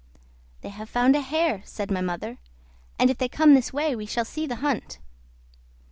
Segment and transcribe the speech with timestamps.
[0.61, 2.39] "They have found a hare," said my mother,
[2.97, 4.97] "and if they come this way we shall see the hunt."